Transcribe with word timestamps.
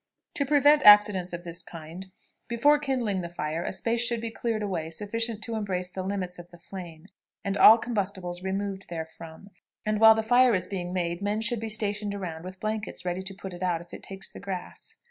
To 0.33 0.47
prevent 0.47 0.81
accidents 0.83 1.31
of 1.31 1.43
this 1.43 1.61
kind, 1.61 2.07
before 2.47 2.79
kindling 2.79 3.21
the 3.21 3.29
fire 3.29 3.63
a 3.63 3.71
space 3.71 4.01
should 4.01 4.19
be 4.19 4.31
cleared 4.31 4.63
away 4.63 4.89
sufficient 4.89 5.43
to 5.43 5.53
embrace 5.53 5.89
the 5.89 6.01
limits 6.01 6.39
of 6.39 6.49
the 6.49 6.57
flame, 6.57 7.05
and 7.45 7.55
all 7.55 7.77
combustibles 7.77 8.41
removed 8.41 8.85
therefrom, 8.89 9.51
and 9.85 9.99
while 9.99 10.15
the 10.15 10.23
fire 10.23 10.55
is 10.55 10.65
being 10.65 10.91
made 10.91 11.21
men 11.21 11.39
should 11.39 11.59
be 11.59 11.69
stationed 11.69 12.15
around 12.15 12.43
with 12.43 12.59
blankets 12.59 13.05
ready 13.05 13.21
to 13.21 13.35
put 13.35 13.53
it 13.53 13.61
out 13.61 13.79
if 13.79 13.93
it 13.93 14.01
takes 14.01 14.27
the 14.31 14.39
grass. 14.39 14.95